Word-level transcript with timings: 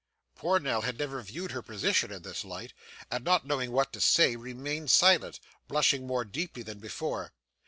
Poor 0.33 0.59
Nell 0.59 0.81
had 0.81 0.97
never 0.97 1.21
viewed 1.21 1.51
her 1.51 1.61
position 1.61 2.11
in 2.11 2.23
this 2.23 2.43
light, 2.43 2.73
and 3.11 3.23
not 3.23 3.45
knowing 3.45 3.71
what 3.71 3.93
to 3.93 4.01
say, 4.01 4.35
remained 4.35 4.89
silent, 4.89 5.39
blushing 5.67 6.07
more 6.07 6.25
deeply 6.25 6.63
than 6.63 6.79
before. 6.79 7.33